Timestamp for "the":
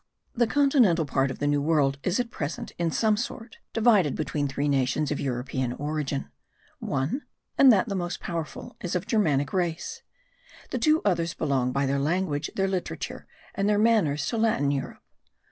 0.33-0.47, 1.37-1.45, 7.87-7.93, 10.71-10.79